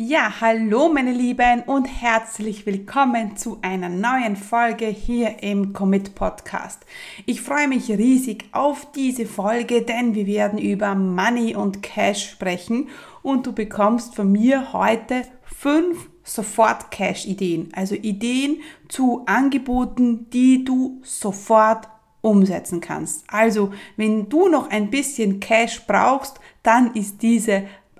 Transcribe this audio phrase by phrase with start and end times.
[0.00, 6.86] Ja, hallo meine Lieben und herzlich willkommen zu einer neuen Folge hier im Commit Podcast.
[7.26, 12.90] Ich freue mich riesig auf diese Folge, denn wir werden über Money und Cash sprechen
[13.22, 21.00] und du bekommst von mir heute fünf sofort Cash-Ideen, also Ideen zu Angeboten, die du
[21.02, 21.88] sofort
[22.20, 23.24] umsetzen kannst.
[23.28, 27.64] Also, wenn du noch ein bisschen Cash brauchst, dann ist diese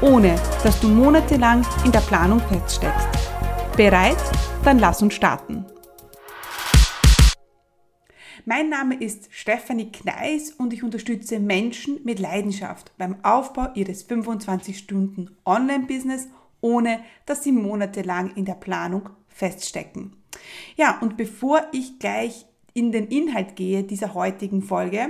[0.00, 3.08] ohne dass du monatelang in der Planung feststeckst.
[3.76, 4.16] Bereit?
[4.64, 5.64] Dann lass uns starten.
[8.44, 14.78] Mein Name ist Stefanie Kneis und ich unterstütze Menschen mit Leidenschaft beim Aufbau ihres 25
[14.78, 16.28] Stunden Online-Business,
[16.60, 20.16] ohne dass sie monatelang in der Planung feststecken.
[20.76, 25.08] Ja, und bevor ich gleich in den Inhalt gehe dieser heutigen Folge,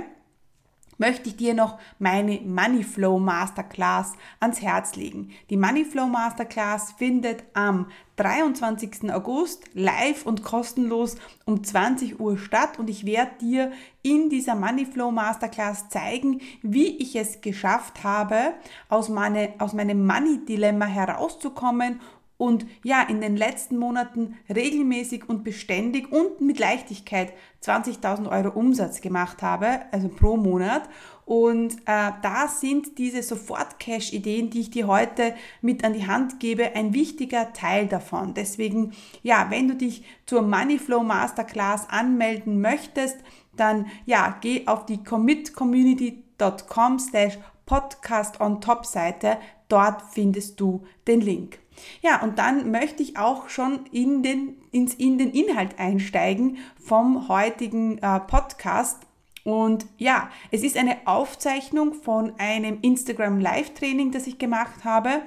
[0.97, 5.31] möchte ich dir noch meine Moneyflow Masterclass ans Herz legen.
[5.49, 9.13] Die Moneyflow Masterclass findet am 23.
[9.13, 15.11] August live und kostenlos um 20 Uhr statt und ich werde dir in dieser Moneyflow
[15.11, 18.53] Masterclass zeigen, wie ich es geschafft habe,
[18.89, 21.99] aus, meine, aus meinem Money Dilemma herauszukommen
[22.37, 29.01] und ja, in den letzten Monaten regelmäßig und beständig und mit Leichtigkeit 20.000 Euro Umsatz
[29.01, 30.87] gemacht habe, also pro Monat.
[31.25, 36.75] Und äh, da sind diese Sofort-Cash-Ideen, die ich dir heute mit an die Hand gebe,
[36.75, 38.33] ein wichtiger Teil davon.
[38.33, 43.17] Deswegen, ja, wenn du dich zur Moneyflow Masterclass anmelden möchtest,
[43.55, 49.37] dann ja, geh auf die commitcommunity.com slash podcast on top Seite.
[49.67, 51.59] Dort findest du den Link.
[52.01, 57.27] Ja, und dann möchte ich auch schon in den, ins, in den Inhalt einsteigen vom
[57.27, 58.99] heutigen äh, Podcast.
[59.43, 65.21] Und ja, es ist eine Aufzeichnung von einem Instagram Live-Training, das ich gemacht habe.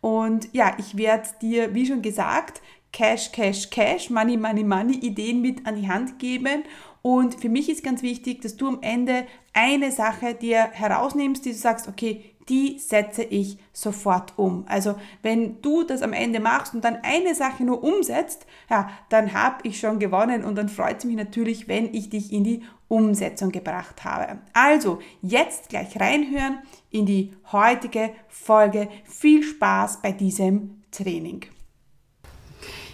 [0.00, 5.40] Und ja, ich werde dir, wie schon gesagt, Cash, Cash, Cash, Money, Money, Money Ideen
[5.40, 6.62] mit an die Hand geben.
[7.02, 11.50] Und für mich ist ganz wichtig, dass du am Ende eine Sache dir herausnimmst, die
[11.50, 14.64] du sagst, okay, die setze ich sofort um.
[14.68, 19.32] Also wenn du das am Ende machst und dann eine Sache nur umsetzt, ja, dann
[19.32, 22.62] habe ich schon gewonnen und dann freut es mich natürlich, wenn ich dich in die
[22.88, 24.38] Umsetzung gebracht habe.
[24.52, 26.58] Also jetzt gleich reinhören
[26.90, 28.88] in die heutige Folge.
[29.04, 31.46] Viel Spaß bei diesem Training.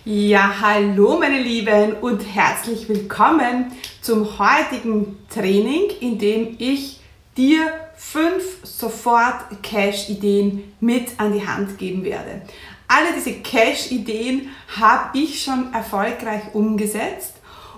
[0.06, 3.66] Ja, hallo meine Lieben und herzlich willkommen
[4.00, 7.00] zum heutigen Training, in dem ich
[7.37, 12.41] dir fünf sofort Cash-Ideen mit an die Hand geben werde.
[12.88, 14.49] Alle diese Cash-Ideen
[14.81, 17.34] habe ich schon erfolgreich umgesetzt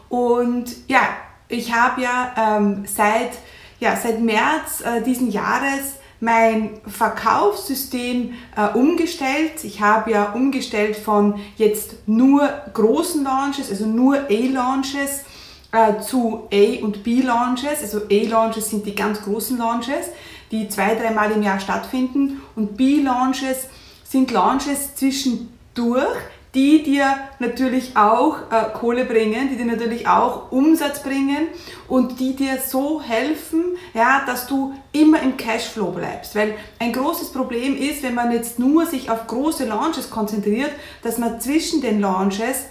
[0.09, 1.09] und ja,
[1.49, 3.33] ich habe ja ähm, seit,
[3.81, 9.65] ja seit März äh, diesen Jahres mein Verkaufssystem äh, umgestellt.
[9.65, 15.25] Ich habe ja umgestellt von jetzt nur großen Launches, also nur A-Launches
[15.73, 17.83] äh, zu A- und B-Launches.
[17.83, 20.07] Also A-Launches sind die ganz großen Launches,
[20.51, 22.43] die zwei, dreimal im Jahr stattfinden.
[22.55, 23.69] Und B-Launches
[24.05, 26.19] sind Launches zwischendurch,
[26.55, 31.47] die dir natürlich auch äh, Kohle bringen, die dir natürlich auch Umsatz bringen
[31.89, 36.35] und die dir so helfen, ja, dass du immer im Cashflow bleibst.
[36.35, 40.73] Weil ein großes Problem ist, wenn man jetzt nur sich auf große Launches konzentriert,
[41.03, 42.67] dass man zwischen den Launches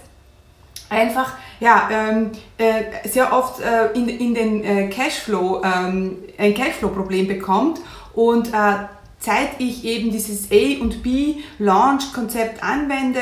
[0.92, 7.28] einfach ja, ähm, äh, sehr oft äh, in, in den äh, Cashflow, ähm, ein Cashflow-Problem
[7.28, 7.80] bekommt
[8.14, 8.86] und äh,
[9.18, 13.20] seit ich eben dieses A und B Launch Konzept anwende,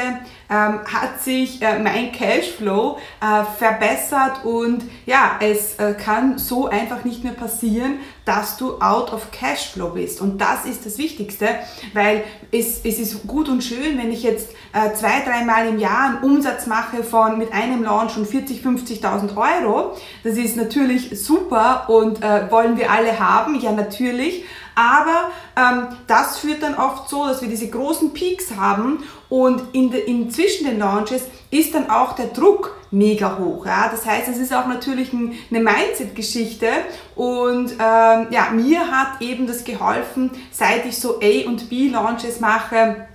[0.48, 7.04] ähm, hat sich äh, mein Cashflow äh, verbessert und ja, es äh, kann so einfach
[7.04, 7.98] nicht mehr passieren,
[8.30, 10.20] dass du out of Cashflow bist.
[10.20, 11.48] Und das ist das Wichtigste,
[11.94, 12.22] weil
[12.52, 16.22] es, es ist gut und schön, wenn ich jetzt äh, zwei, dreimal im Jahr einen
[16.22, 19.96] Umsatz mache von mit einem Launch von 40, 50.000 Euro.
[20.22, 24.44] Das ist natürlich super und äh, wollen wir alle haben, ja natürlich.
[24.76, 29.90] Aber ähm, das führt dann oft so, dass wir diese großen Peaks haben und in
[29.90, 33.66] de, in, zwischen den Launches ist dann auch der Druck mega hoch.
[33.66, 33.88] Ja?
[33.90, 36.68] Das heißt, es ist auch natürlich ein, eine Mindset-Geschichte
[37.16, 43.08] und ähm, ja, mir hat eben das geholfen, seit ich so A- und B-Launches mache,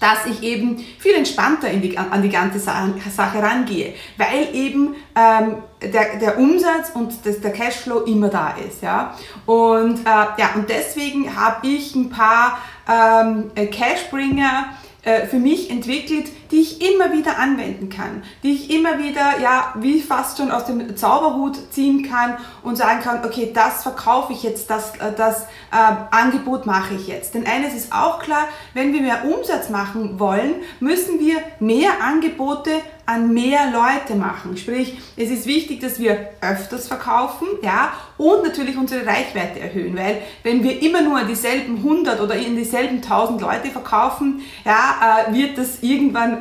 [0.00, 6.18] dass ich eben viel entspannter die, an die ganze Sache rangehe, weil eben ähm, der,
[6.18, 8.82] der Umsatz und das, der Cashflow immer da ist.
[8.82, 9.16] Ja?
[9.46, 12.58] Und, äh, ja, und deswegen habe ich ein paar
[12.88, 14.66] ähm, Cashbringer
[15.02, 19.74] äh, für mich entwickelt, die ich immer wieder anwenden kann, die ich immer wieder, ja,
[19.76, 24.42] wie fast schon aus dem Zauberhut ziehen kann und sagen kann, okay, das verkaufe ich
[24.42, 25.76] jetzt, das, äh, das äh,
[26.10, 27.34] Angebot mache ich jetzt.
[27.34, 32.70] Denn eines ist auch klar, wenn wir mehr Umsatz machen wollen, müssen wir mehr Angebote
[33.06, 34.56] an mehr Leute machen.
[34.56, 40.22] Sprich, es ist wichtig, dass wir öfters verkaufen, ja, und natürlich unsere Reichweite erhöhen, weil
[40.42, 45.56] wenn wir immer nur dieselben 100 oder in dieselben 1000 Leute verkaufen, ja, äh, wird
[45.56, 46.35] das irgendwann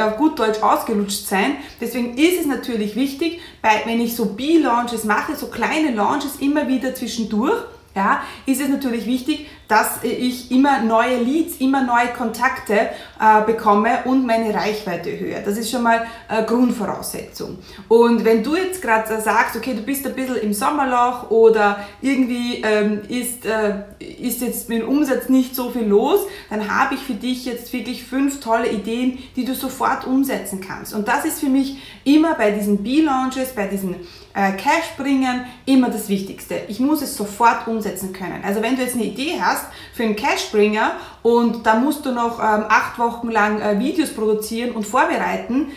[0.00, 1.56] auf gut Deutsch ausgelutscht sein.
[1.80, 6.68] Deswegen ist es natürlich wichtig, bei, wenn ich so B-Launches mache, so kleine Launches immer
[6.68, 7.62] wieder zwischendurch,
[7.94, 12.74] ja, ist es natürlich wichtig, dass ich immer neue Leads, immer neue Kontakte
[13.20, 15.40] äh, bekomme und meine Reichweite höre.
[15.40, 17.58] Das ist schon mal äh, Grundvoraussetzung.
[17.88, 22.62] Und wenn du jetzt gerade sagst, okay, du bist ein bisschen im Sommerloch oder irgendwie
[22.64, 23.84] ähm, ist, äh,
[24.20, 27.72] ist jetzt mit dem Umsatz nicht so viel los, dann habe ich für dich jetzt
[27.72, 30.94] wirklich fünf tolle Ideen, die du sofort umsetzen kannst.
[30.94, 33.94] Und das ist für mich immer bei diesen B-Launches, bei diesen
[34.34, 36.62] äh, Cash bringen, immer das Wichtigste.
[36.68, 38.42] Ich muss es sofort umsetzen können.
[38.44, 40.92] Also wenn du jetzt eine Idee hast, hast für einen Cashbringer
[41.22, 45.68] und da musst du noch ähm, acht Wochen lang äh, Videos produzieren und vorbereiten,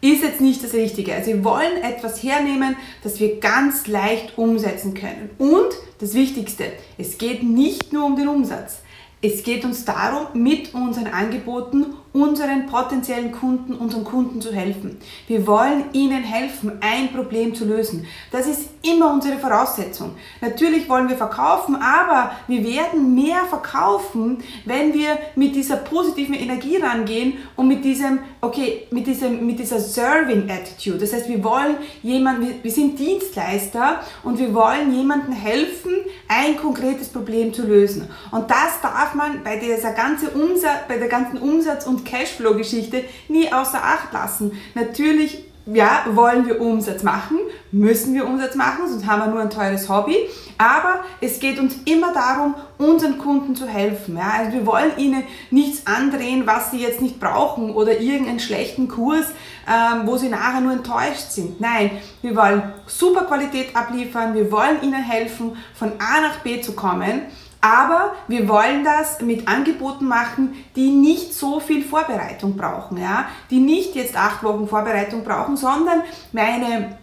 [0.00, 1.14] ist jetzt nicht das Richtige.
[1.14, 5.30] Also wir wollen etwas hernehmen, das wir ganz leicht umsetzen können.
[5.38, 5.70] Und
[6.00, 8.78] das Wichtigste, es geht nicht nur um den Umsatz.
[9.20, 11.86] Es geht uns darum, mit unseren Angeboten
[12.22, 14.96] unseren potenziellen Kunden, unseren Kunden zu helfen.
[15.26, 18.06] Wir wollen ihnen helfen, ein Problem zu lösen.
[18.30, 20.12] Das ist immer unsere Voraussetzung.
[20.40, 26.76] Natürlich wollen wir verkaufen, aber wir werden mehr verkaufen, wenn wir mit dieser positiven Energie
[26.76, 30.98] rangehen und mit diesem, okay, mit diesem, mit dieser Serving Attitude.
[30.98, 35.92] Das heißt, wir wollen jemanden, wir sind Dienstleister und wir wollen jemandem helfen,
[36.28, 38.08] ein konkretes Problem zu lösen.
[38.30, 43.52] Und das darf man bei dieser ganzen Umsatz, bei der ganzen Umsatz- und Cashflow-Geschichte nie
[43.52, 44.52] außer Acht lassen.
[44.74, 45.44] Natürlich
[45.74, 47.38] ja, wollen wir Umsatz machen,
[47.72, 50.16] müssen wir Umsatz machen, sonst haben wir nur ein teures Hobby.
[50.56, 54.16] Aber es geht uns immer darum, unseren Kunden zu helfen.
[54.16, 54.32] Ja?
[54.38, 59.26] Also wir wollen ihnen nichts andrehen, was sie jetzt nicht brauchen oder irgendeinen schlechten Kurs,
[59.68, 61.60] ähm, wo sie nachher nur enttäuscht sind.
[61.60, 61.90] Nein,
[62.22, 67.22] wir wollen super Qualität abliefern, wir wollen ihnen helfen, von A nach B zu kommen.
[67.60, 73.26] Aber wir wollen das mit Angeboten machen, die nicht so viel Vorbereitung brauchen, ja?
[73.50, 76.02] die nicht jetzt acht Wochen Vorbereitung brauchen, sondern
[76.32, 76.96] meine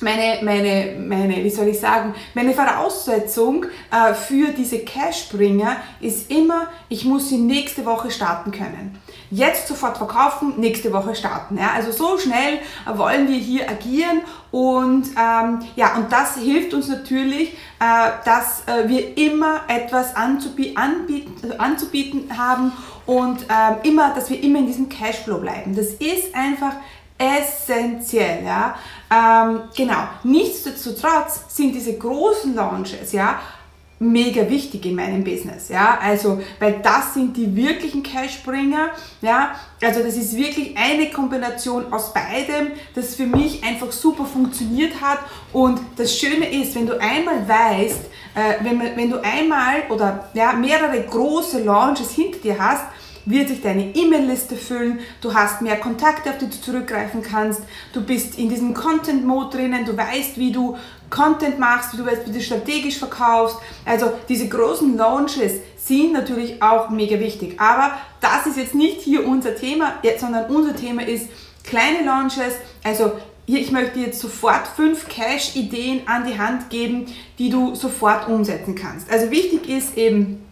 [0.00, 6.68] meine, meine, meine, wie soll ich sagen, meine Voraussetzung äh, für diese Cashbringer ist immer,
[6.88, 8.98] ich muss sie nächste Woche starten können.
[9.30, 11.58] Jetzt sofort verkaufen, nächste Woche starten.
[11.58, 11.72] Ja?
[11.74, 12.54] Also so schnell
[12.86, 18.62] äh, wollen wir hier agieren und ähm, ja, und das hilft uns natürlich, äh, dass
[18.66, 22.72] äh, wir immer etwas anzubieten, anbieten, anzubieten haben
[23.04, 25.76] und ähm, immer, dass wir immer in diesem Cashflow bleiben.
[25.76, 26.74] Das ist einfach
[27.18, 28.76] essentiell, ja.
[29.10, 30.08] Ähm, genau.
[30.22, 33.40] Nichtsdestotrotz sind diese großen Launches, ja,
[33.98, 38.90] mega wichtig in meinem Business, ja, also, weil das sind die wirklichen Cashbringer,
[39.22, 45.00] ja, also das ist wirklich eine Kombination aus beidem, das für mich einfach super funktioniert
[45.00, 45.18] hat.
[45.52, 48.00] Und das Schöne ist, wenn du einmal weißt,
[48.34, 52.84] äh, wenn, wenn du einmal oder ja, mehrere große Launches hinter dir hast,
[53.24, 57.60] wird sich deine E-Mail-Liste füllen, du hast mehr Kontakte, auf die du zurückgreifen kannst,
[57.92, 60.78] du bist in diesem Content-Mode drinnen, du weißt, wie du
[61.10, 63.56] Content machst, wie du weißt, wie du strategisch verkaufst.
[63.84, 67.58] Also diese großen Launches sind natürlich auch mega wichtig.
[67.60, 71.28] Aber das ist jetzt nicht hier unser Thema, sondern unser Thema ist
[71.64, 72.54] kleine Launches.
[72.84, 73.12] Also
[73.46, 77.06] ich möchte jetzt sofort fünf Cash-Ideen an die Hand geben,
[77.38, 79.10] die du sofort umsetzen kannst.
[79.10, 80.44] Also wichtig ist eben,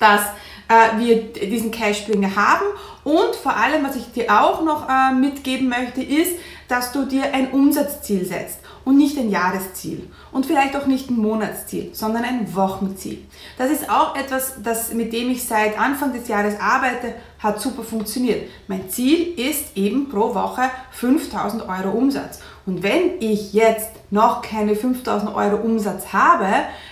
[0.00, 0.22] dass
[0.68, 2.64] äh, wir diesen Cashbringer haben.
[3.04, 6.32] Und vor allem, was ich dir auch noch äh, mitgeben möchte, ist,
[6.68, 11.16] dass du dir ein Umsatzziel setzt und nicht ein Jahresziel und vielleicht auch nicht ein
[11.16, 13.18] Monatsziel, sondern ein Wochenziel.
[13.56, 17.82] Das ist auch etwas, das, mit dem ich seit Anfang des Jahres arbeite, hat super
[17.82, 18.48] funktioniert.
[18.68, 20.62] Mein Ziel ist eben pro Woche
[20.92, 22.40] 5000 Euro Umsatz.
[22.66, 26.46] Und wenn ich jetzt noch keine 5000 Euro Umsatz habe,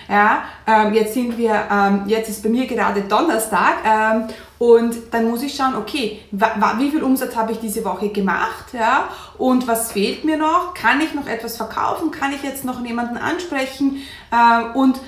[0.08, 5.30] ja, ähm, jetzt sind wir, ähm, jetzt ist bei mir gerade Donnerstag ähm, und dann
[5.30, 9.92] muss ich schauen, okay, wie viel Umsatz habe ich diese Woche gemacht, ja, und was
[9.92, 10.74] fehlt mir noch?
[10.74, 12.10] Kann ich noch etwas verkaufen?
[12.10, 14.02] Kann ich jetzt noch jemanden ansprechen?
[14.30, 15.00] Äh, und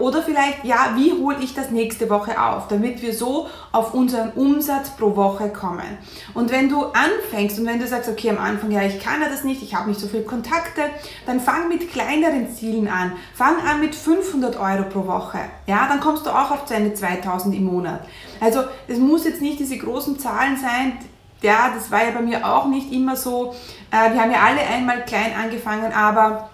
[0.00, 4.32] oder vielleicht, ja, wie hole ich das nächste Woche auf, damit wir so auf unseren
[4.32, 5.96] Umsatz pro Woche kommen.
[6.34, 9.30] Und wenn du anfängst und wenn du sagst, okay, am Anfang, ja, ich kann ja
[9.30, 10.82] das nicht, ich habe nicht so viele Kontakte,
[11.24, 13.12] dann fang mit kleineren Zielen an.
[13.34, 15.40] Fang an mit 500 Euro pro Woche.
[15.66, 18.00] Ja, dann kommst du auch auf deine 2000 im Monat.
[18.40, 20.98] Also, es muss jetzt nicht diese großen Zahlen sein,
[21.42, 23.54] ja, das war ja bei mir auch nicht immer so.
[23.90, 26.50] Äh, wir haben ja alle einmal klein angefangen, aber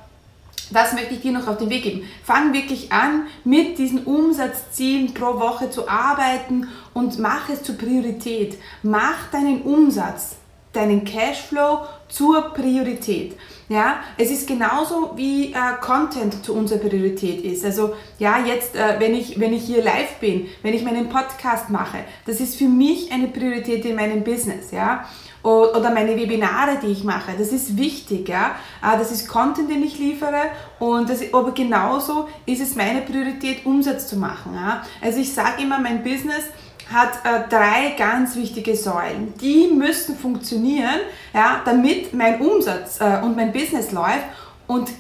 [0.72, 2.02] das möchte ich dir noch auf den Weg geben.
[2.24, 8.58] Fang wirklich an, mit diesen Umsatzzielen pro Woche zu arbeiten und mach es zur Priorität.
[8.82, 10.36] Mach deinen Umsatz,
[10.72, 13.36] deinen Cashflow zur Priorität.
[13.68, 17.64] Ja, es ist genauso wie äh, Content zu unserer Priorität ist.
[17.64, 21.70] Also ja, jetzt, äh, wenn, ich, wenn ich hier live bin, wenn ich meinen Podcast
[21.70, 24.72] mache, das ist für mich eine Priorität in meinem Business.
[24.72, 25.06] Ja,
[25.42, 27.32] oder meine Webinare, die ich mache.
[27.36, 28.52] Das ist wichtig, ja.
[28.80, 33.66] Ah, das ist Content, den ich liefere und das, aber genauso ist es meine Priorität,
[33.66, 34.54] Umsatz zu machen.
[34.54, 34.82] Ja.
[35.00, 36.44] Also ich sage immer, mein Business
[36.92, 39.34] hat äh, drei ganz wichtige Säulen.
[39.40, 41.00] Die müssen funktionieren,
[41.32, 44.24] ja, damit mein Umsatz äh, und mein Business läuft.
[44.66, 44.90] Und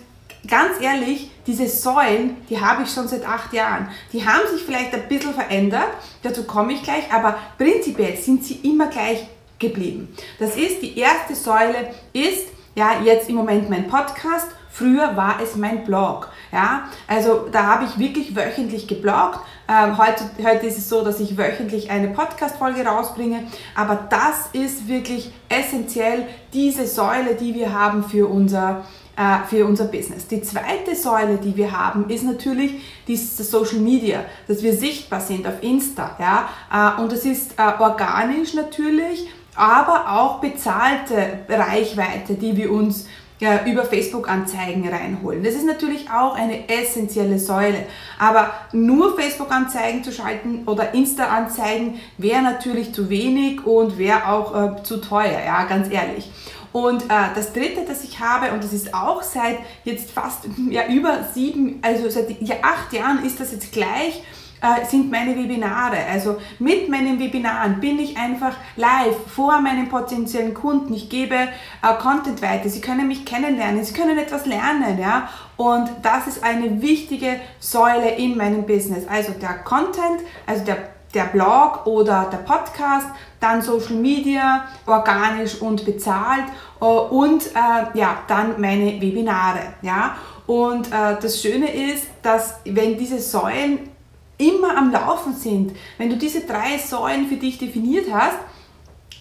[0.48, 3.88] ganz ehrlich, diese Säulen, die habe ich schon seit acht Jahren.
[4.12, 5.88] Die haben sich vielleicht ein bisschen verändert,
[6.22, 9.26] dazu komme ich gleich, aber prinzipiell sind sie immer gleich
[9.62, 10.14] geblieben.
[10.38, 14.48] Das ist, die erste Säule ist, ja, jetzt im Moment mein Podcast.
[14.70, 16.30] Früher war es mein Blog.
[16.50, 19.40] Ja, also da habe ich wirklich wöchentlich gebloggt.
[19.68, 23.44] Ähm, heute, heute ist es so, dass ich wöchentlich eine Podcast-Folge rausbringe.
[23.74, 29.84] Aber das ist wirklich essentiell diese Säule, die wir haben für unser äh, für unser
[29.84, 30.26] Business.
[30.26, 35.46] Die zweite Säule, die wir haben, ist natürlich dieses Social Media, dass wir sichtbar sind
[35.46, 36.16] auf Insta.
[36.18, 36.48] Ja?
[36.72, 43.06] Äh, und das ist äh, organisch natürlich, aber auch bezahlte Reichweite, die wir uns
[43.42, 45.42] ja, über Facebook-Anzeigen reinholen.
[45.42, 47.86] Das ist natürlich auch eine essentielle Säule.
[48.16, 54.82] Aber nur Facebook-Anzeigen zu schalten oder Insta-Anzeigen wäre natürlich zu wenig und wäre auch äh,
[54.84, 56.30] zu teuer, ja, ganz ehrlich.
[56.72, 60.86] Und äh, das dritte, das ich habe, und das ist auch seit jetzt fast ja,
[60.86, 64.22] über sieben, also seit ja, acht Jahren ist das jetzt gleich
[64.62, 65.98] äh, sind meine Webinare.
[66.10, 70.94] Also mit meinen Webinaren bin ich einfach live vor meinen potenziellen Kunden.
[70.94, 72.68] Ich gebe äh, Content weiter.
[72.68, 73.84] Sie können mich kennenlernen.
[73.84, 74.98] Sie können etwas lernen.
[74.98, 75.28] Ja?
[75.56, 79.06] Und das ist eine wichtige Säule in meinem Business.
[79.08, 80.78] Also der Content, also der
[81.14, 86.44] der Blog oder der Podcast, dann Social Media, organisch und bezahlt
[86.80, 89.74] äh, und äh, ja, dann meine Webinare.
[89.82, 90.16] Ja?
[90.46, 93.91] Und äh, das Schöne ist, dass wenn diese Säulen
[94.38, 98.38] immer am Laufen sind, wenn du diese drei Säulen für dich definiert hast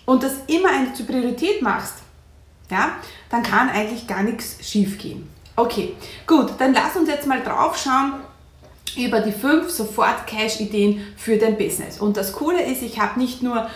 [0.05, 1.95] und das immer eine zur Priorität machst,
[2.69, 2.93] ja,
[3.29, 5.29] dann kann eigentlich gar nichts schief gehen.
[5.55, 8.13] Okay, gut, dann lass uns jetzt mal drauf schauen
[8.97, 11.99] über die fünf Sofort-Cash-Ideen für dein Business.
[11.99, 13.69] Und das Coole ist, ich habe nicht nur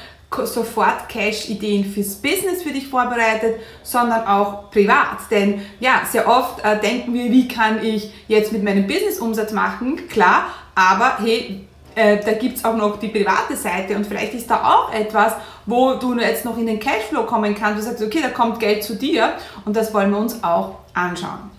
[0.44, 5.30] sofort Cash-Ideen fürs Business für dich vorbereitet, sondern auch privat.
[5.32, 9.51] Denn ja, sehr oft äh, denken wir, wie kann ich jetzt mit meinem Business Umsatz
[9.51, 10.08] machen?
[10.10, 11.65] Klar, aber hey,
[11.96, 15.34] äh, da gibt es auch noch die private Seite und vielleicht ist da auch etwas,
[15.65, 17.80] wo du jetzt noch in den Cashflow kommen kannst.
[17.80, 21.51] Du sagst, okay, da kommt Geld zu dir und das wollen wir uns auch anschauen.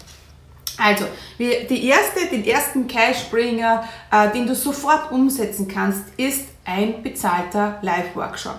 [0.79, 1.07] Also,
[1.39, 8.59] die erste, den ersten Cashbringer, äh, den du sofort umsetzen kannst, ist ein bezahlter Live-Workshop.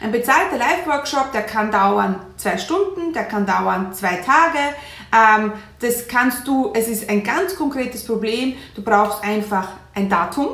[0.00, 4.58] Ein bezahlter Live-Workshop, der kann dauern zwei Stunden, der kann dauern zwei Tage.
[5.12, 8.54] Ähm, das kannst du, es ist ein ganz konkretes Problem.
[8.74, 10.48] Du brauchst einfach ein Datum,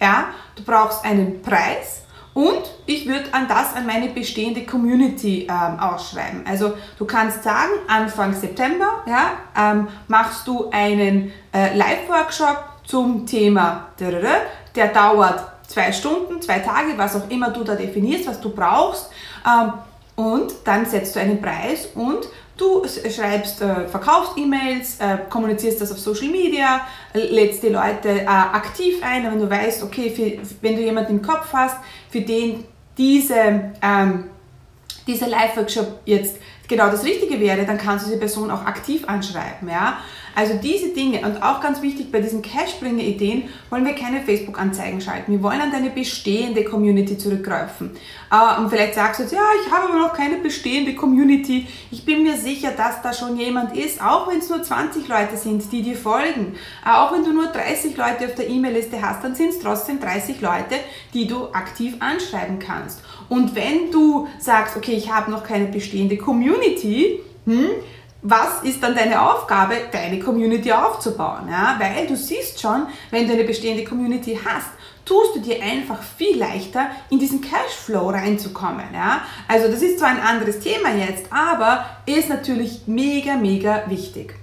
[0.00, 2.02] ja, du brauchst einen Preis
[2.36, 6.44] und ich würde an das an meine bestehende Community ähm, ausschreiben.
[6.46, 13.86] Also du kannst sagen, Anfang September ja, ähm, machst du einen äh, Live-Workshop zum Thema,
[13.98, 19.08] der dauert zwei Stunden, zwei Tage, was auch immer du da definierst, was du brauchst.
[19.46, 19.72] Ähm,
[20.16, 25.92] und dann setzt du einen Preis und du schreibst, äh, verkaufst E-Mails, äh, kommunizierst das
[25.92, 26.80] auf Social Media,
[27.12, 31.22] lädst die Leute äh, aktiv ein, wenn du weißt, okay, für, wenn du jemanden im
[31.22, 31.76] Kopf hast,
[32.10, 32.64] für den
[32.96, 34.24] diese, ähm,
[35.06, 36.36] dieser Live-Workshop jetzt
[36.68, 39.68] genau das Richtige wäre, dann kannst du diese Person auch aktiv anschreiben.
[39.68, 39.98] Ja?
[40.34, 45.32] Also diese Dinge und auch ganz wichtig bei diesen Cashbringer-Ideen wollen wir keine Facebook-Anzeigen schalten.
[45.32, 47.92] Wir wollen an deine bestehende Community zurückgreifen.
[48.30, 51.66] Uh, und vielleicht sagst du jetzt, ja, ich habe aber noch keine bestehende Community.
[51.90, 55.38] Ich bin mir sicher, dass da schon jemand ist, auch wenn es nur 20 Leute
[55.38, 56.54] sind, die dir folgen.
[56.84, 60.00] Uh, auch wenn du nur 30 Leute auf der E-Mail-Liste hast, dann sind es trotzdem
[60.00, 60.74] 30 Leute,
[61.14, 63.00] die du aktiv anschreiben kannst.
[63.28, 67.70] Und wenn du sagst, okay, ich habe noch keine bestehende Community, hm,
[68.22, 71.48] was ist dann deine Aufgabe, deine Community aufzubauen?
[71.48, 71.76] Ja?
[71.78, 74.70] Weil du siehst schon, wenn du eine bestehende Community hast,
[75.04, 78.86] tust du dir einfach viel leichter, in diesen Cashflow reinzukommen.
[78.92, 79.20] Ja?
[79.46, 84.34] Also das ist zwar ein anderes Thema jetzt, aber ist natürlich mega, mega wichtig.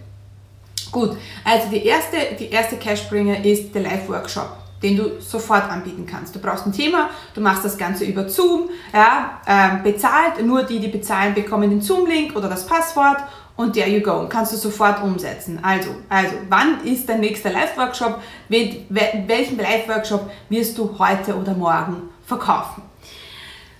[0.91, 6.35] Gut, also die erste, die erste Cashbringer ist der Live-Workshop den du sofort anbieten kannst.
[6.35, 10.79] Du brauchst ein Thema, du machst das Ganze über Zoom, ja, ähm, bezahlt, nur die,
[10.79, 13.17] die bezahlen, bekommen den Zoom-Link oder das Passwort
[13.55, 15.59] und there you go, kannst du sofort umsetzen.
[15.61, 18.19] Also, also wann ist dein nächster Live-Workshop?
[18.49, 22.83] Welchen Live-Workshop wirst du heute oder morgen verkaufen?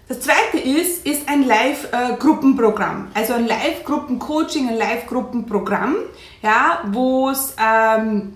[0.07, 5.95] Das zweite ist, ist ein Live-Gruppenprogramm, also ein Live-Gruppen-Coaching, ein Live-Gruppenprogramm,
[6.41, 8.33] ja, wo es ähm,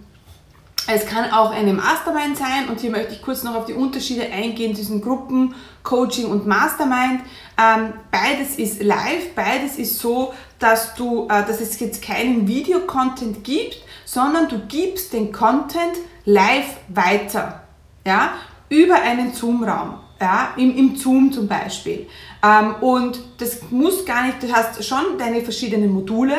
[0.87, 4.23] es kann auch eine Mastermind sein und hier möchte ich kurz noch auf die Unterschiede
[4.31, 5.53] eingehen zwischen Gruppen,
[5.83, 7.21] Coaching und Mastermind.
[7.57, 13.43] Ähm, beides ist live, beides ist so, dass, du, äh, dass es jetzt keinen Videocontent
[13.43, 17.63] gibt, sondern du gibst den Content live weiter,
[18.05, 18.31] ja,
[18.69, 22.07] über einen Zoom-Raum, ja, im, im Zoom zum Beispiel.
[22.41, 26.37] Ähm, und das muss gar nicht, du hast schon deine verschiedenen Module,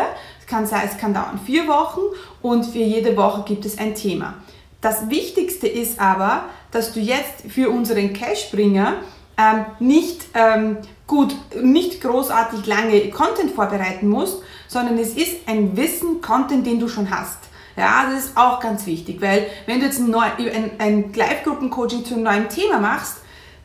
[0.48, 2.00] kann sein, es kann dauern vier Wochen
[2.42, 4.34] und für jede Woche gibt es ein Thema.
[4.80, 8.94] Das Wichtigste ist aber, dass du jetzt für unseren Cashbringer
[9.36, 16.20] ähm, nicht ähm, gut, nicht großartig lange Content vorbereiten musst, sondern es ist ein Wissen,
[16.20, 17.38] Content, den du schon hast.
[17.76, 22.14] Ja, das ist auch ganz wichtig, weil wenn du jetzt ein, ein, ein Live-Gruppen-Coaching zu
[22.14, 23.18] einem neuen Thema machst,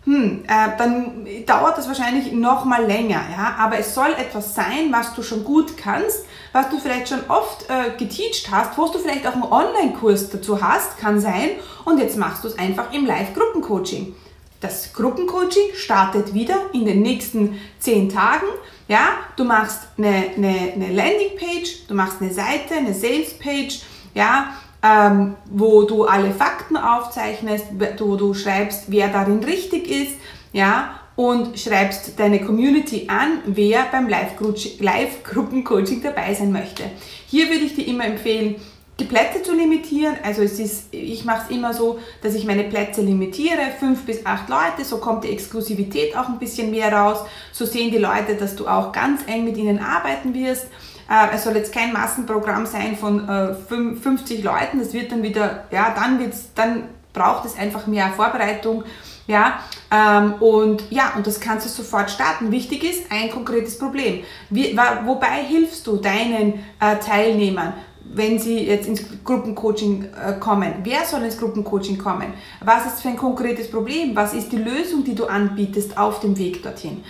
[0.05, 3.55] hm, äh, dann dauert das wahrscheinlich noch mal länger, ja.
[3.57, 7.69] Aber es soll etwas sein, was du schon gut kannst, was du vielleicht schon oft
[7.69, 11.51] äh, geteacht hast, wo du vielleicht auch einen Online-Kurs dazu hast, kann sein.
[11.85, 14.13] Und jetzt machst du es einfach im Live-Gruppencoaching.
[14.59, 18.47] Das Gruppencoaching startet wieder in den nächsten zehn Tagen.
[18.89, 23.79] Ja, du machst eine, eine, eine Landingpage, du machst eine Seite, eine Salespage,
[24.13, 27.67] ja, ähm, wo du alle Fakten aufzeichnest,
[27.99, 30.17] wo du schreibst, wer darin richtig ist,
[30.51, 36.83] ja, und schreibst deine Community an, wer beim Live-Gruppencoaching dabei sein möchte.
[37.27, 38.55] Hier würde ich dir immer empfehlen,
[38.99, 40.15] die Plätze zu limitieren.
[40.23, 44.25] Also es ist, ich mache es immer so, dass ich meine Plätze limitiere, fünf bis
[44.25, 47.19] acht Leute, so kommt die Exklusivität auch ein bisschen mehr raus.
[47.51, 50.67] So sehen die Leute, dass du auch ganz eng mit ihnen arbeiten wirst.
[51.09, 53.27] Äh, es soll jetzt kein Massenprogramm sein von
[53.67, 54.79] 50 äh, Leuten.
[54.79, 58.83] Das wird dann wieder, ja, dann wird's, dann braucht es einfach mehr Vorbereitung.
[59.25, 62.51] Ja, ähm, und ja, und das kannst du sofort starten.
[62.51, 64.23] Wichtig ist ein konkretes Problem.
[64.49, 67.73] Wie, wobei hilfst du deinen äh, Teilnehmern?
[68.15, 70.73] wenn sie jetzt ins Gruppencoaching kommen.
[70.83, 72.33] Wer soll ins Gruppencoaching kommen?
[72.59, 74.15] Was ist für ein konkretes Problem?
[74.15, 77.03] Was ist die Lösung, die du anbietest auf dem Weg dorthin?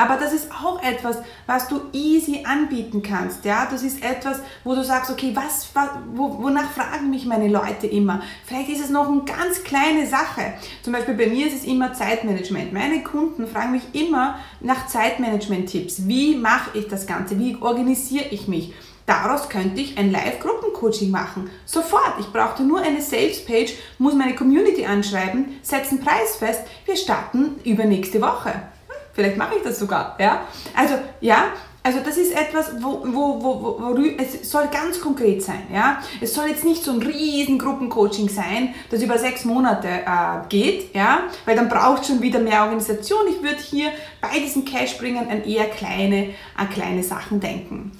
[0.00, 3.44] Aber das ist auch etwas, was du easy anbieten kannst.
[3.44, 3.68] Ja?
[3.70, 5.68] Das ist etwas, wo du sagst, okay, was,
[6.14, 8.22] wo, wonach fragen mich meine Leute immer?
[8.46, 10.54] Vielleicht ist es noch eine ganz kleine Sache.
[10.82, 12.72] Zum Beispiel bei mir ist es immer Zeitmanagement.
[12.72, 16.08] Meine Kunden fragen mich immer nach Zeitmanagement-Tipps.
[16.08, 17.38] Wie mache ich das Ganze?
[17.38, 18.72] Wie organisiere ich mich?
[19.04, 21.50] Daraus könnte ich ein Live-Gruppencoaching machen.
[21.66, 22.14] Sofort.
[22.20, 26.62] Ich brauchte nur eine Sales-Page, muss meine Community anschreiben, setze einen Preis fest.
[26.86, 28.62] Wir starten übernächste Woche.
[29.12, 30.16] Vielleicht mache ich das sogar.
[30.18, 30.42] Ja?
[30.74, 35.62] Also, ja, also das ist etwas, wo, wo, wo, wo, es soll ganz konkret sein.
[35.72, 36.02] Ja?
[36.20, 40.94] Es soll jetzt nicht so ein riesen Gruppencoaching sein, das über sechs Monate äh, geht,
[40.94, 41.24] ja?
[41.46, 43.20] weil dann braucht schon wieder mehr Organisation.
[43.30, 47.92] Ich würde hier bei diesen Cashbringern an eher kleine, an kleine Sachen denken.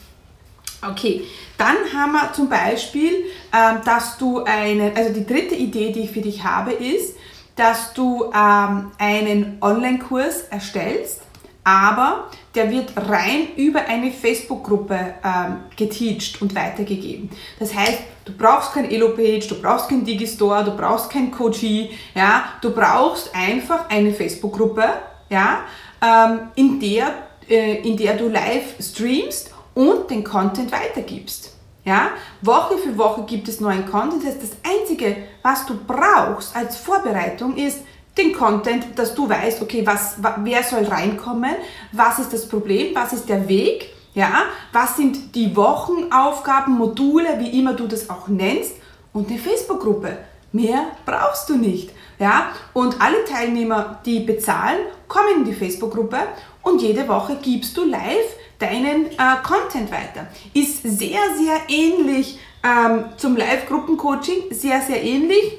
[0.82, 1.26] Okay,
[1.58, 3.12] dann haben wir zum Beispiel,
[3.52, 7.16] äh, dass du eine, also die dritte Idee, die ich für dich habe, ist,
[7.56, 11.22] dass du ähm, einen Online-Kurs erstellst,
[11.64, 17.30] aber der wird rein über eine Facebook-Gruppe ähm, geteacht und weitergegeben.
[17.58, 22.44] Das heißt, du brauchst kein Elo-Page, du brauchst kein Digistore, du brauchst kein Coachee, ja,
[22.60, 24.84] du brauchst einfach eine Facebook-Gruppe,
[25.28, 25.60] ja,
[26.02, 27.12] ähm, in, der,
[27.48, 31.59] äh, in der du live streamst und den Content weitergibst.
[31.84, 32.10] Ja?
[32.42, 34.22] Woche für Woche gibt es neuen Content.
[34.22, 37.80] Das, heißt, das Einzige, was du brauchst als Vorbereitung, ist
[38.18, 41.54] den Content, dass du weißt, okay, was, wer soll reinkommen,
[41.92, 44.44] was ist das Problem, was ist der Weg, ja?
[44.72, 48.74] was sind die Wochenaufgaben, Module, wie immer du das auch nennst,
[49.12, 50.18] und eine Facebook-Gruppe.
[50.52, 51.90] Mehr brauchst du nicht.
[52.18, 52.48] Ja?
[52.72, 56.18] Und alle Teilnehmer, die bezahlen, kommen in die Facebook-Gruppe
[56.62, 60.28] und jede Woche gibst du live deinen äh, Content weiter.
[60.54, 65.58] Ist sehr, sehr ähnlich ähm, zum Live-Gruppencoaching, sehr, sehr ähnlich.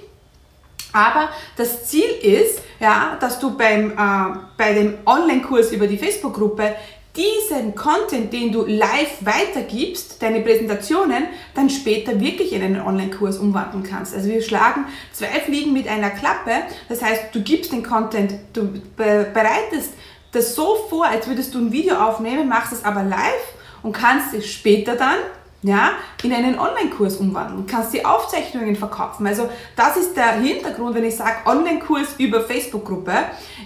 [0.93, 6.75] Aber das Ziel ist, ja, dass du beim, äh, bei dem Online-Kurs über die Facebook-Gruppe
[7.15, 13.83] diesen Content, den du live weitergibst, deine Präsentationen, dann später wirklich in einen Online-Kurs umwandeln
[13.83, 14.15] kannst.
[14.15, 16.51] Also wir schlagen zwei Fliegen mit einer Klappe.
[16.87, 19.93] Das heißt, du gibst den Content, du bereitest
[20.31, 24.33] das so vor, als würdest du ein Video aufnehmen, machst es aber live und kannst
[24.33, 25.17] es später dann
[25.63, 25.91] ja,
[26.23, 29.27] in einen Online-Kurs umwandeln, kannst die Aufzeichnungen verkaufen.
[29.27, 33.13] Also das ist der Hintergrund, wenn ich sage Online-Kurs über Facebook-Gruppe.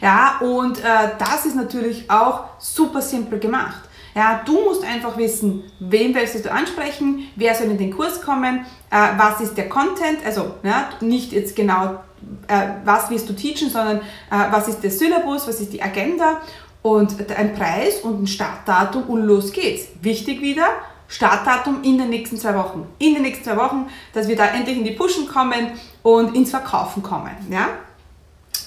[0.02, 3.84] Ja, und äh, das ist natürlich auch super simpel gemacht.
[4.14, 8.66] Ja, du musst einfach wissen, wen willst du ansprechen, wer soll in den Kurs kommen,
[8.90, 12.00] äh, was ist der Content, also ja, nicht jetzt genau,
[12.48, 16.42] äh, was wirst du teachen, sondern äh, was ist der Syllabus, was ist die Agenda
[16.82, 19.88] und ein Preis und ein Startdatum und los geht's.
[20.02, 20.68] Wichtig wieder,
[21.08, 22.88] Startdatum in den nächsten zwei Wochen.
[23.00, 25.72] In den nächsten zwei Wochen, dass wir da endlich in die Pushen kommen
[26.04, 27.32] und ins Verkaufen kommen.
[27.50, 27.70] Ja?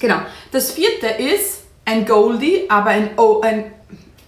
[0.01, 0.17] Genau.
[0.51, 3.11] Das vierte ist ein Goldie, aber ein,
[3.43, 3.73] ein,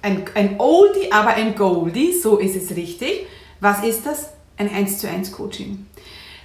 [0.02, 2.12] ein, ein Oldie, aber ein Goldie.
[2.12, 3.26] So ist es richtig.
[3.60, 4.30] Was ist das?
[4.56, 5.86] Ein 1 zu 1 Coaching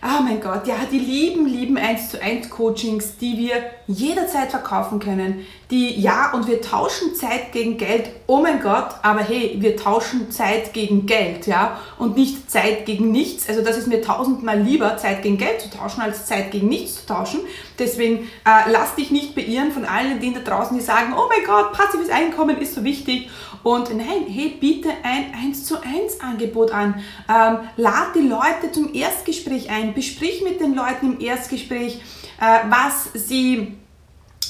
[0.04, 3.56] oh mein Gott, ja, die lieben, lieben 1 zu 1 Coachings, die wir
[3.88, 5.46] jederzeit verkaufen können.
[5.72, 8.10] Die, ja, und wir tauschen Zeit gegen Geld.
[8.28, 13.12] Oh mein Gott, aber hey, wir tauschen Zeit gegen Geld, ja, und nicht Zeit gegen
[13.12, 13.50] nichts.
[13.50, 17.02] Also das ist mir tausendmal lieber, Zeit gegen Geld zu tauschen, als Zeit gegen nichts
[17.02, 17.40] zu tauschen.
[17.80, 21.46] Deswegen äh, lass dich nicht beirren von allen denen da draußen, die sagen, oh mein
[21.46, 23.30] Gott, passives Einkommen ist so wichtig.
[23.66, 27.04] Und nein, hey, biete ein 1 zu 1 Angebot an.
[27.28, 29.96] Ähm, lad die Leute zum Erstgespräch ein.
[29.96, 32.00] Besprich mit den Leuten im Erstgespräch,
[32.40, 33.76] äh, was sie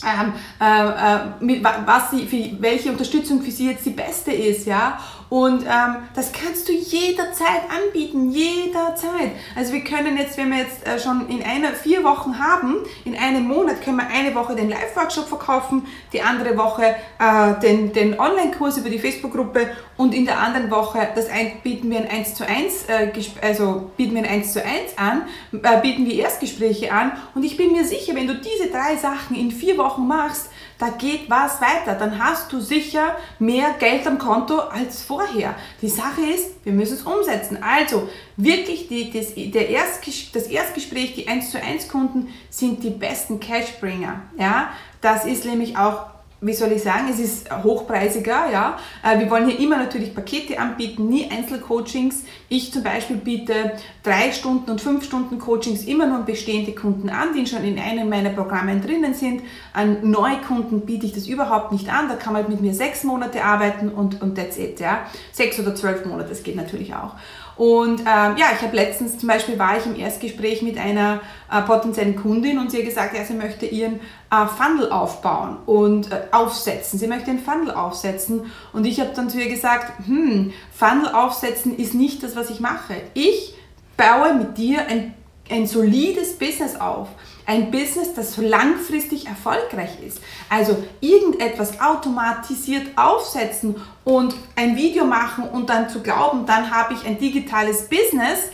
[0.04, 4.68] ähm, äh, äh, mit, was sie, für, welche Unterstützung für sie jetzt die beste ist,
[4.68, 5.00] ja.
[5.36, 9.32] Und ähm, das kannst du jederzeit anbieten, jederzeit.
[9.54, 13.18] Also wir können jetzt, wenn wir jetzt äh, schon in einer vier Wochen haben, in
[13.18, 18.18] einem Monat können wir eine Woche den Live-Workshop verkaufen, die andere Woche äh, den, den
[18.18, 22.36] Online-Kurs über die Facebook-Gruppe und in der anderen Woche das ein, bieten wir ein 1
[22.36, 26.94] zu 1, äh, also bieten wir ein 1 zu 1 an, äh, bieten wir Erstgespräche
[26.94, 30.50] an und ich bin mir sicher, wenn du diese drei Sachen in vier Wochen machst,
[30.78, 31.96] da geht was weiter.
[31.98, 35.56] Dann hast du sicher mehr Geld am Konto als vorher.
[35.82, 37.60] Die Sache ist, wir müssen es umsetzen.
[37.62, 42.90] Also wirklich die, das, der Erstges das Erstgespräch, die 1 zu 1 Kunden sind die
[42.90, 44.22] besten Cashbringer.
[44.38, 44.72] Ja?
[45.02, 48.78] Das ist nämlich auch wie soll ich sagen, es ist hochpreisiger, ja.
[49.04, 52.24] Äh, wir wollen hier immer natürlich Pakete anbieten, nie Einzelcoachings.
[52.50, 57.10] Ich zum Beispiel biete drei Stunden und fünf Stunden Coachings immer nur an bestehende Kunden
[57.10, 59.42] an, die schon in einem meiner Programme drinnen sind.
[59.74, 62.10] An Neukunden biete ich das überhaupt nicht an.
[62.10, 65.06] Da kann man mit mir sechs Monate arbeiten und, und that's it, ja.
[65.32, 67.14] Sechs oder zwölf Monate, das geht natürlich auch.
[67.58, 71.62] Und ähm, ja, ich habe letztens zum Beispiel war ich im Erstgespräch mit einer äh,
[71.62, 76.24] potenziellen Kundin und sie hat gesagt, ja, sie möchte ihren äh, Funnel aufbauen und äh,
[76.32, 77.00] aufsetzen.
[77.00, 81.78] Sie möchte einen Funnel aufsetzen und ich habe dann zu ihr gesagt, hm, Funnel aufsetzen
[81.78, 82.96] ist nicht das, was ich mache.
[83.14, 83.56] Ich
[83.96, 85.14] baue mit dir ein,
[85.50, 87.08] ein solides Business auf
[87.46, 90.20] ein Business, das langfristig erfolgreich ist.
[90.50, 97.06] Also irgendetwas automatisiert aufsetzen und ein Video machen und dann zu glauben, dann habe ich
[97.06, 98.50] ein digitales Business.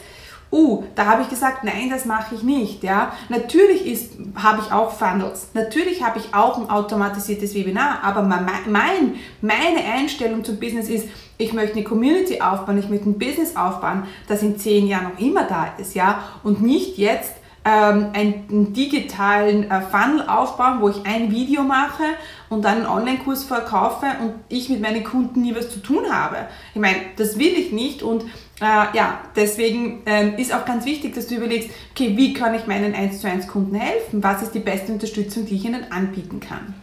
[0.53, 2.83] Uh, da habe ich gesagt, nein, das mache ich nicht.
[2.83, 8.21] Ja, natürlich ist, habe ich auch Funnels, natürlich habe ich auch ein automatisiertes Webinar, aber
[8.21, 13.55] mein, meine Einstellung zum Business ist, ich möchte eine Community aufbauen, ich möchte ein Business
[13.55, 17.31] aufbauen, das in zehn Jahren noch immer da ist, ja, und nicht jetzt
[17.63, 22.03] ähm, einen digitalen äh, Funnel aufbauen, wo ich ein Video mache
[22.49, 26.47] und dann einen Online-Kurs verkaufe und ich mit meinen Kunden nie was zu tun habe.
[26.73, 28.23] Ich meine, das will ich nicht und
[28.61, 32.65] äh, ja, deswegen ähm, ist auch ganz wichtig, dass du überlegst, okay, wie kann ich
[32.65, 34.23] meinen 1 zu 1 Kunden helfen?
[34.23, 36.73] Was ist die beste Unterstützung, die ich ihnen anbieten kann?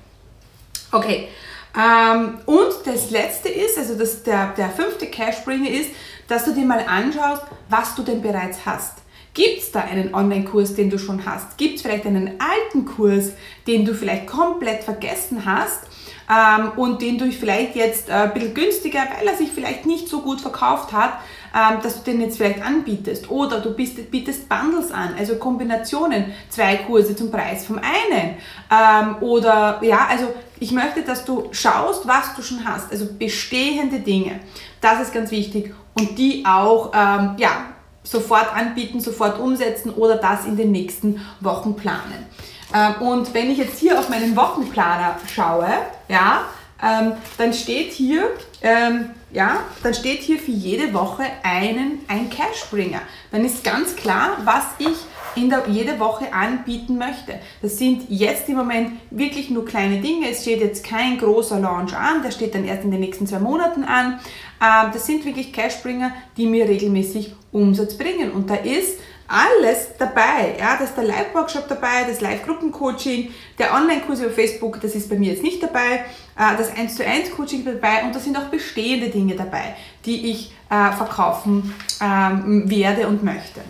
[0.92, 1.28] Okay,
[1.76, 5.90] ähm, und das letzte ist, also das, der, der fünfte Cashbringer ist,
[6.28, 8.94] dass du dir mal anschaust, was du denn bereits hast.
[9.34, 11.58] Gibt es da einen Online-Kurs, den du schon hast?
[11.58, 13.32] Gibt es vielleicht einen alten Kurs,
[13.66, 15.80] den du vielleicht komplett vergessen hast
[16.28, 20.08] ähm, und den du vielleicht jetzt äh, ein bisschen günstiger, weil er sich vielleicht nicht
[20.08, 21.20] so gut verkauft hat,
[21.54, 23.30] ähm, dass du den jetzt vielleicht anbietest?
[23.30, 28.36] Oder du bist, bietest Bundles an, also Kombinationen, zwei Kurse zum Preis vom einen.
[28.70, 34.00] Ähm, oder ja, also ich möchte, dass du schaust, was du schon hast, also bestehende
[34.00, 34.40] Dinge.
[34.80, 37.66] Das ist ganz wichtig und die auch ähm, ja,
[38.02, 42.26] sofort anbieten, sofort umsetzen oder das in den nächsten Wochen planen.
[42.74, 45.68] Ähm, und wenn ich jetzt hier auf meinen Wochenplaner schaue,
[46.08, 46.42] ja,
[46.82, 48.30] ähm, dann steht hier,
[48.62, 53.00] ähm, ja, dann steht hier für jede Woche einen, ein Cashbringer.
[53.30, 54.96] Dann ist ganz klar, was ich
[55.38, 57.34] in der, jede Woche anbieten möchte.
[57.62, 60.30] Das sind jetzt im Moment wirklich nur kleine Dinge.
[60.30, 63.38] Es steht jetzt kein großer Launch an, der steht dann erst in den nächsten zwei
[63.38, 64.20] Monaten an.
[64.60, 68.32] Ähm, das sind wirklich Cashbringer, die mir regelmäßig Umsatz bringen.
[68.32, 68.98] Und da ist
[69.28, 70.56] alles dabei.
[70.58, 75.16] Ja, da ist der Live-Workshop dabei, das Live-Gruppencoaching, der Online-Kurs über Facebook, das ist bei
[75.16, 76.04] mir jetzt nicht dabei,
[76.36, 80.30] äh, das 1 zu 1 Coaching dabei und da sind auch bestehende Dinge dabei, die
[80.30, 83.60] ich äh, verkaufen ähm, werde und möchte.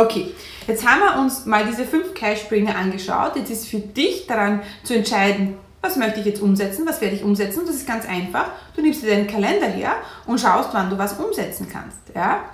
[0.00, 0.32] Okay,
[0.66, 3.36] jetzt haben wir uns mal diese fünf Cashbringer angeschaut.
[3.36, 7.22] Jetzt ist für dich daran zu entscheiden, was möchte ich jetzt umsetzen, was werde ich
[7.22, 7.64] umsetzen.
[7.66, 8.46] Das ist ganz einfach.
[8.74, 11.98] Du nimmst dir deinen Kalender her und schaust, wann du was umsetzen kannst.
[12.14, 12.44] Ja?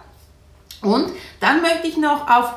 [0.83, 2.55] Und dann möchte ich noch auf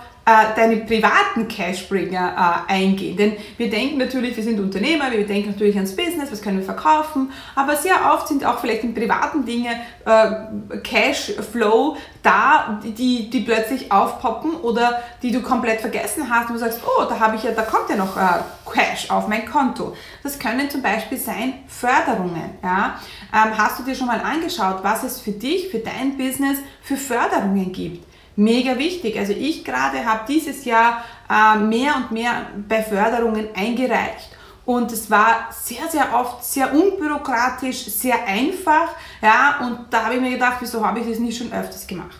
[0.55, 3.17] deine privaten Cashbringer äh, eingehen.
[3.17, 6.65] Denn wir denken natürlich, wir sind Unternehmer, wir denken natürlich ans Business, was können wir
[6.65, 9.69] verkaufen, aber sehr oft sind auch vielleicht in privaten Dinge
[10.05, 16.59] äh, Cashflow da, die, die plötzlich aufpoppen oder die du komplett vergessen hast und du
[16.59, 19.95] sagst, oh, da habe ich ja, da kommt ja noch äh, Cash auf mein Konto.
[20.23, 22.57] Das können zum Beispiel sein Förderungen.
[22.63, 22.99] Ja?
[23.33, 26.97] Ähm, hast du dir schon mal angeschaut, was es für dich, für dein Business für
[26.97, 28.08] Förderungen gibt?
[28.35, 29.17] Mega wichtig.
[29.17, 34.29] Also ich gerade habe dieses Jahr äh, mehr und mehr bei Förderungen eingereicht.
[34.65, 38.89] Und es war sehr, sehr oft sehr unbürokratisch, sehr einfach.
[39.19, 42.19] Ja, und da habe ich mir gedacht, wieso habe ich das nicht schon öfters gemacht?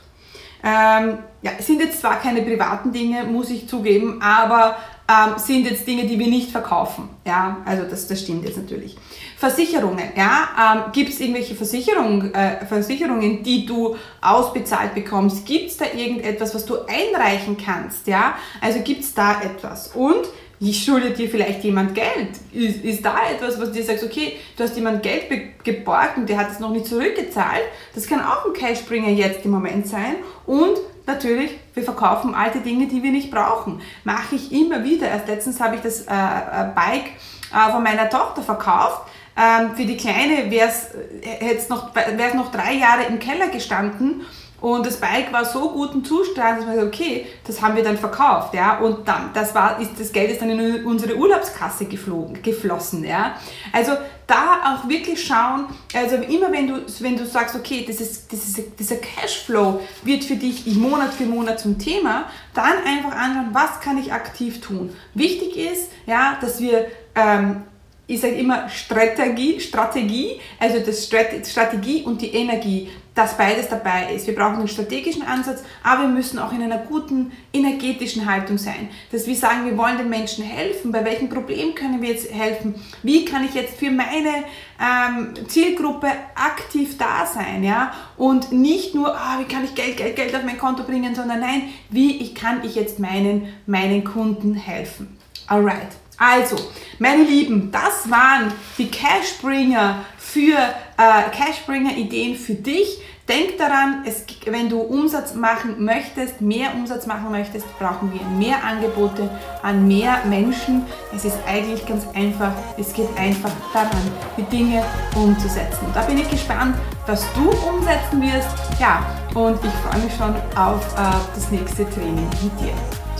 [0.64, 5.88] Ähm, ja, sind jetzt zwar keine privaten Dinge, muss ich zugeben, aber ähm, sind jetzt
[5.88, 7.10] Dinge, die wir nicht verkaufen.
[7.26, 8.98] Ja, also das, das stimmt jetzt natürlich.
[9.40, 15.46] Versicherungen, ja, ähm, gibt es irgendwelche Versicherung, äh, Versicherungen, die du ausbezahlt bekommst?
[15.46, 18.06] Gibt es da irgendetwas, was du einreichen kannst?
[18.08, 19.96] Ja, also gibt es da etwas?
[19.96, 20.28] Und
[20.60, 22.32] ich schulde dir vielleicht jemand Geld.
[22.52, 25.28] Ist, ist da etwas, was dir sagst, okay, du hast jemand Geld
[25.64, 27.64] geborgt und der hat es noch nicht zurückgezahlt?
[27.96, 30.18] Das kann auch ein Cashbringer jetzt im Moment sein.
[30.46, 33.80] Und natürlich, wir verkaufen alte Dinge, die wir nicht brauchen.
[34.04, 35.08] Mache ich immer wieder.
[35.08, 37.12] Erst letztens habe ich das äh, äh Bike
[37.54, 39.09] äh, von meiner Tochter verkauft.
[39.40, 40.90] Ähm, für die Kleine wäre es
[41.24, 41.94] äh, noch,
[42.34, 44.26] noch drei Jahre im Keller gestanden
[44.62, 47.98] und das Bike war so guten Zustand, dass man sagt, okay, das haben wir dann
[47.98, 48.80] verkauft, ja.
[48.80, 53.36] Und dann, das war, ist, das Geld ist dann in unsere Urlaubskasse geflogen, geflossen, ja.
[53.72, 53.94] Also
[54.28, 58.46] da auch wirklich schauen, also immer wenn du, wenn du sagst, okay, das ist, das
[58.46, 63.80] ist, dieser Cashflow wird für dich Monat für Monat zum Thema, dann einfach anschauen, was
[63.80, 64.94] kann ich aktiv tun.
[65.14, 67.64] Wichtig ist, ja, dass wir ähm,
[68.10, 74.26] ich sage immer Strategie, Strategie, also das Strategie und die Energie, dass beides dabei ist.
[74.26, 78.90] Wir brauchen einen strategischen Ansatz, aber wir müssen auch in einer guten energetischen Haltung sein.
[79.12, 80.92] Dass wir sagen, wir wollen den Menschen helfen.
[80.92, 82.74] Bei welchem Problem können wir jetzt helfen?
[83.04, 84.44] Wie kann ich jetzt für meine
[84.82, 87.64] ähm, Zielgruppe aktiv da sein?
[87.64, 87.94] Ja?
[88.18, 91.42] Und nicht nur, oh, wie kann ich Geld, Geld, Geld auf mein Konto bringen, sondern
[91.42, 95.16] nein, wie ich kann ich jetzt meinen, meinen Kunden helfen.
[95.46, 95.90] Alright.
[96.20, 96.58] Also,
[97.00, 100.58] meine Lieben, das waren die Cashbringer für
[100.98, 103.00] äh, Cashbringer Ideen für dich.
[103.30, 108.64] Denk daran, es, wenn du Umsatz machen möchtest, mehr Umsatz machen möchtest, brauchen wir mehr
[108.64, 109.30] Angebote
[109.62, 110.84] an mehr Menschen.
[111.16, 112.52] Es ist eigentlich ganz einfach.
[112.78, 114.02] Es geht einfach daran,
[114.36, 114.84] die Dinge
[115.16, 115.86] umzusetzen.
[115.94, 118.50] Da bin ich gespannt, was du umsetzen wirst.
[118.80, 119.06] Ja,
[119.36, 122.74] und ich freue mich schon auf äh, das nächste Training mit dir.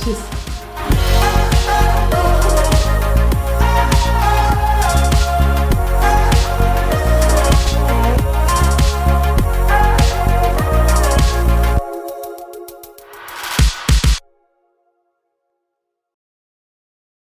[0.04, 0.39] Tschüss.